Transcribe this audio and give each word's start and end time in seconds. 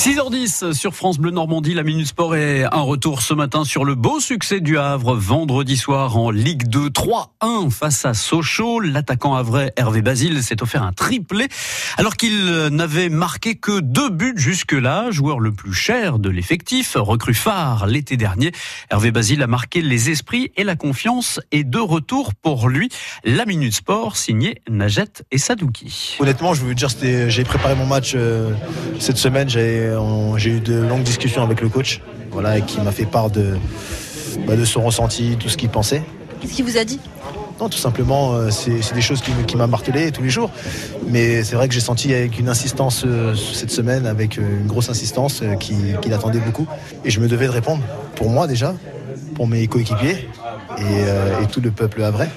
6h10 0.00 0.72
sur 0.72 0.94
France 0.94 1.18
Bleu 1.18 1.30
Normandie, 1.30 1.74
la 1.74 1.82
Minute 1.82 2.06
Sport 2.06 2.34
est 2.34 2.64
un 2.64 2.80
retour 2.80 3.20
ce 3.20 3.34
matin 3.34 3.64
sur 3.64 3.84
le 3.84 3.94
beau 3.94 4.18
succès 4.18 4.60
du 4.60 4.78
Havre 4.78 5.14
vendredi 5.14 5.76
soir 5.76 6.16
en 6.16 6.30
Ligue 6.30 6.68
2 6.68 6.88
3-1 6.88 7.70
face 7.70 8.06
à 8.06 8.14
Sochaux. 8.14 8.80
L'attaquant 8.80 9.34
havrais 9.34 9.74
Hervé 9.76 10.00
Basile 10.00 10.42
s'est 10.42 10.62
offert 10.62 10.84
un 10.84 10.94
triplé 10.94 11.48
alors 11.98 12.16
qu'il 12.16 12.68
n'avait 12.68 13.10
marqué 13.10 13.56
que 13.56 13.80
deux 13.80 14.08
buts 14.08 14.32
jusque-là. 14.36 15.10
Joueur 15.10 15.38
le 15.38 15.52
plus 15.52 15.74
cher 15.74 16.18
de 16.18 16.30
l'effectif, 16.30 16.96
recrue 16.98 17.34
phare 17.34 17.86
l'été 17.86 18.16
dernier. 18.16 18.52
Hervé 18.90 19.10
Basile 19.10 19.42
a 19.42 19.46
marqué 19.46 19.82
les 19.82 20.08
esprits 20.08 20.50
et 20.56 20.64
la 20.64 20.76
confiance 20.76 21.40
et 21.52 21.62
de 21.62 21.78
retour 21.78 22.34
pour 22.34 22.70
lui. 22.70 22.88
La 23.22 23.44
Minute 23.44 23.74
Sport 23.74 24.16
signée 24.16 24.62
Najet 24.66 25.24
et 25.30 25.36
Sadouki. 25.36 26.16
Honnêtement, 26.20 26.54
je 26.54 26.64
veux 26.64 26.74
dire, 26.74 26.88
j'ai 27.02 27.44
préparé 27.44 27.74
mon 27.74 27.84
match 27.84 28.12
euh, 28.14 28.54
cette 28.98 29.18
semaine. 29.18 29.50
J'ai 30.36 30.50
eu 30.50 30.60
de 30.60 30.80
longues 30.80 31.02
discussions 31.02 31.42
avec 31.42 31.60
le 31.60 31.68
coach, 31.68 32.00
voilà, 32.30 32.60
qui 32.60 32.80
m'a 32.80 32.92
fait 32.92 33.06
part 33.06 33.30
de, 33.30 33.56
bah, 34.46 34.56
de 34.56 34.64
son 34.64 34.82
ressenti, 34.82 35.36
tout 35.38 35.48
ce 35.48 35.56
qu'il 35.56 35.68
pensait. 35.68 36.02
Qu'est-ce 36.40 36.54
qu'il 36.54 36.64
vous 36.64 36.78
a 36.78 36.84
dit? 36.84 37.00
Non, 37.60 37.68
tout 37.68 37.78
simplement, 37.78 38.32
euh, 38.32 38.48
c'est 38.50 38.94
des 38.94 39.02
choses 39.02 39.20
qui, 39.20 39.32
qui 39.46 39.56
m'a 39.56 39.66
martelé 39.66 40.10
tous 40.12 40.22
les 40.22 40.30
jours. 40.30 40.50
Mais 41.06 41.44
c'est 41.44 41.56
vrai 41.56 41.68
que 41.68 41.74
j'ai 41.74 41.80
senti 41.80 42.14
avec 42.14 42.38
une 42.38 42.48
insistance 42.48 43.02
euh, 43.04 43.34
cette 43.34 43.70
semaine, 43.70 44.06
avec 44.06 44.38
euh, 44.38 44.60
une 44.62 44.66
grosse 44.66 44.88
insistance, 44.88 45.42
qu'il 45.58 46.14
attendait 46.14 46.38
beaucoup. 46.38 46.66
Et 47.04 47.10
je 47.10 47.20
me 47.20 47.28
devais 47.28 47.46
de 47.46 47.50
répondre. 47.50 47.82
Pour 48.16 48.30
moi 48.30 48.46
déjà, 48.46 48.74
pour 49.34 49.46
mes 49.46 49.66
coéquipiers 49.66 50.26
et, 50.78 51.46
tout 51.50 51.60
le 51.60 51.70
peuple 51.70 52.02
havrais 52.02 52.30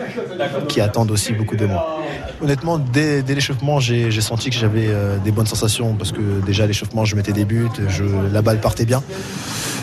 qui 0.68 0.82
attendent 0.82 1.12
aussi 1.12 1.34
beaucoup 1.34 1.55
de 1.55 1.66
moi. 1.66 2.00
Honnêtement, 2.41 2.80
dès, 2.80 3.22
l'échauffement, 3.22 3.80
j'ai 3.80 4.22
senti 4.22 4.49
que 4.49 4.55
j'avais 4.55 4.90
des 5.23 5.32
bonnes 5.32 5.46
sensations 5.46 5.94
parce 5.94 6.12
que 6.12 6.44
déjà 6.46 6.66
l'échauffement, 6.66 7.05
je 7.05 7.16
mettais 7.16 7.34
des 7.34 7.46
buts, 7.46 7.70
je, 7.88 8.04
la 8.32 8.41
balle 8.41 8.59
partait 8.59 8.86
bien 8.86 9.04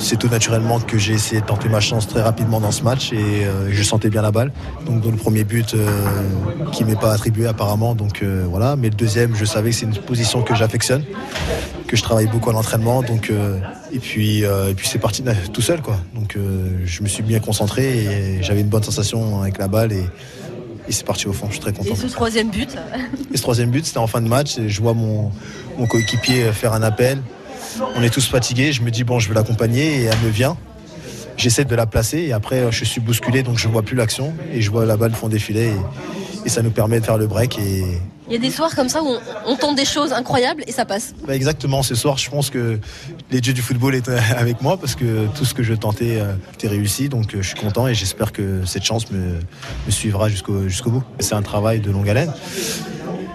c'est 0.00 0.16
tout 0.16 0.28
naturellement 0.28 0.80
que 0.80 0.98
j'ai 0.98 1.12
essayé 1.12 1.41
de 1.41 1.47
tenter 1.47 1.69
ma 1.69 1.80
chance 1.80 2.08
très 2.08 2.22
rapidement 2.22 2.58
dans 2.58 2.70
ce 2.70 2.82
match 2.82 3.12
et 3.12 3.44
euh, 3.44 3.70
je 3.70 3.82
sentais 3.82 4.08
bien 4.08 4.22
la 4.22 4.32
balle. 4.32 4.50
Donc 4.86 5.02
dans 5.02 5.10
le 5.10 5.16
premier 5.16 5.44
but 5.44 5.75
euh, 5.75 5.86
qui 6.72 6.84
m'est 6.84 6.98
pas 6.98 7.12
attribué 7.12 7.47
apparemment. 7.47 7.94
Donc 7.94 8.22
euh, 8.22 8.44
voilà. 8.48 8.77
Mais 8.77 8.88
le 8.88 8.94
deuxième, 8.94 9.36
je 9.36 9.44
savais 9.44 9.70
que 9.70 9.77
c'est 9.77 9.86
une 9.86 9.97
position 9.97 10.42
que 10.42 10.54
j'affectionne, 10.54 11.04
que 11.86 11.97
je 11.97 12.02
travaille 12.02 12.27
beaucoup 12.27 12.50
à 12.50 12.54
l'entraînement. 12.54 13.02
Donc 13.02 13.30
et 13.92 13.98
puis 13.98 14.42
et 14.42 14.74
puis 14.77 14.88
c'est 14.88 14.98
parti 14.98 15.22
tout 15.52 15.62
seul 15.62 15.83
quoi. 15.83 15.98
Donc 16.14 16.36
je 16.84 17.02
me 17.02 17.08
suis 17.08 17.22
bien 17.22 17.41
concentré 17.41 18.05
et 18.05 18.42
j'avais 18.42 18.60
une 18.60 18.69
bonne 18.69 18.82
sensation 18.82 19.42
avec 19.42 19.58
la 19.58 19.69
balle 19.69 19.92
et 19.92 20.05
et 20.91 20.92
c'est 20.92 21.06
parti 21.06 21.28
au 21.28 21.32
fond. 21.32 21.47
Je 21.47 21.52
suis 21.52 21.60
très 21.60 21.72
content. 21.72 21.92
Et 21.92 21.97
ce 21.97 22.08
troisième 22.08 22.50
but 22.50 22.77
Et 23.32 23.36
ce 23.36 23.42
troisième 23.42 23.70
but, 23.70 23.86
c'était 23.86 23.98
en 23.98 24.08
fin 24.08 24.20
de 24.20 24.27
match. 24.27 24.58
Et 24.58 24.69
je 24.69 24.80
vois 24.80 24.92
mon, 24.92 25.30
mon 25.78 25.86
coéquipier 25.86 26.50
faire 26.52 26.72
un 26.72 26.82
appel. 26.82 27.22
On 27.94 28.02
est 28.02 28.10
tous 28.10 28.27
fatigués. 28.27 28.72
Je 28.72 28.82
me 28.82 28.91
dis, 28.91 29.05
bon, 29.05 29.20
je 29.20 29.28
vais 29.28 29.34
l'accompagner 29.36 30.00
et 30.00 30.04
elle 30.04 30.19
me 30.19 30.30
vient. 30.30 30.56
J'essaie 31.36 31.64
de 31.64 31.75
la 31.77 31.86
placer 31.86 32.19
et 32.19 32.32
après, 32.32 32.72
je 32.72 32.84
suis 32.84 33.00
bousculé 33.00 33.42
donc 33.42 33.56
je 33.56 33.66
vois 33.66 33.82
plus 33.82 33.97
l'action 33.97 34.34
et 34.52 34.60
je 34.60 34.70
vois 34.70 34.84
la 34.84 34.98
balle 34.98 35.12
fond 35.12 35.28
défiler 35.28 35.72
et, 36.44 36.48
ça 36.50 36.60
nous 36.60 36.70
permet 36.70 37.00
de 37.00 37.04
faire 37.04 37.16
le 37.16 37.28
break. 37.28 37.58
Et... 37.60 37.84
Il 38.30 38.34
y 38.34 38.36
a 38.36 38.38
des 38.38 38.52
soirs 38.52 38.76
comme 38.76 38.88
ça 38.88 39.02
où 39.02 39.12
on, 39.44 39.56
tente 39.56 39.74
des 39.74 39.84
choses 39.84 40.12
incroyables 40.12 40.62
et 40.68 40.70
ça 40.70 40.84
passe. 40.84 41.14
Bah, 41.26 41.34
exactement, 41.34 41.82
ce 41.82 41.96
soir, 41.96 42.16
je 42.16 42.30
pense 42.30 42.48
que 42.48 42.78
les 43.32 43.40
dieux 43.40 43.52
du 43.52 43.60
football 43.60 43.96
étaient 43.96 44.12
avec 44.36 44.62
moi 44.62 44.76
parce 44.76 44.94
que 44.94 45.26
tout 45.36 45.44
ce 45.44 45.52
que 45.52 45.64
je 45.64 45.74
tentais 45.74 46.20
euh, 46.20 46.34
était 46.54 46.68
réussi. 46.68 47.08
Donc 47.08 47.34
euh, 47.34 47.42
je 47.42 47.48
suis 47.48 47.58
content 47.58 47.88
et 47.88 47.94
j'espère 47.94 48.30
que 48.30 48.64
cette 48.64 48.84
chance 48.84 49.10
me, 49.10 49.40
suivra 49.88 50.28
jusqu'au 50.28 50.68
jusqu'au 50.68 50.90
bout. 50.90 51.02
C'est 51.18 51.34
un 51.34 51.42
travail 51.42 51.80
de 51.80 51.90
longue 51.90 52.08
haleine 52.08 52.32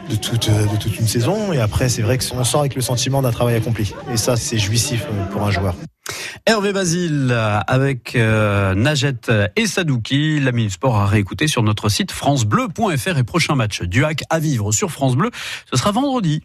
de 0.10 0.16
toute, 0.16 0.50
de 0.50 0.78
toute 0.78 0.98
une 0.98 1.08
saison. 1.08 1.52
Et 1.52 1.60
après, 1.60 1.90
c'est 1.90 2.02
vrai 2.02 2.18
qu'on 2.18 2.44
sort 2.46 2.62
avec 2.62 2.76
le 2.76 2.82
sentiment 2.82 3.22
d'un 3.22 3.32
travail 3.32 3.56
accompli. 3.56 3.94
Et 4.14 4.18
ça, 4.18 4.38
c'est 4.38 4.58
jouissif 4.58 5.06
euh, 5.12 5.26
pour 5.26 5.44
un 5.44 5.52
joueur. 5.52 5.76
Hervé 6.48 6.74
Basile 6.74 7.36
avec 7.66 8.16
euh, 8.16 8.76
Najet 8.76 9.16
et 9.56 9.66
Sadouki. 9.66 10.40
La 10.40 10.52
Minute 10.52 10.74
Sport 10.74 10.98
à 10.98 11.08
réécouter 11.08 11.48
sur 11.48 11.64
notre 11.64 11.90
site 11.90 12.12
francebleu.fr 12.12 13.18
et 13.18 13.24
prochain 13.24 13.56
match 13.56 13.82
du 13.82 14.06
hack 14.06 14.22
à 14.30 14.38
vivre 14.38 14.72
sur 14.72 14.92
France 14.92 15.16
Bleu. 15.16 15.32
Ce 15.72 15.76
sera 15.76 15.92
vendredi. 15.92 16.44